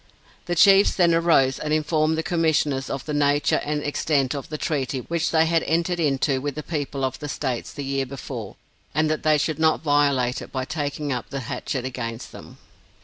The 0.47 0.55
Chiefs 0.55 0.95
then 0.95 1.13
arose, 1.13 1.59
and 1.59 1.71
informed 1.71 2.17
the 2.17 2.23
Commissioners 2.23 2.89
of 2.89 3.05
the 3.05 3.13
nature 3.13 3.61
and 3.63 3.83
extent 3.83 4.33
of 4.33 4.49
the 4.49 4.57
treaty 4.57 5.01
which 5.01 5.29
they 5.29 5.45
had 5.45 5.61
entered 5.61 5.99
into 5.99 6.41
with 6.41 6.55
the 6.55 6.63
people 6.63 7.03
of 7.05 7.19
the 7.19 7.29
states, 7.29 7.71
the 7.71 7.83
year 7.85 8.07
before, 8.07 8.55
and 8.95 9.11
that 9.11 9.21
they 9.21 9.37
should 9.37 9.59
not 9.59 9.83
violate 9.83 10.41
it 10.41 10.51
by 10.51 10.65
taking 10.65 11.13
up 11.13 11.29
the 11.29 11.41
hatchet 11.41 11.85
against 11.85 12.31
them. 12.31 12.57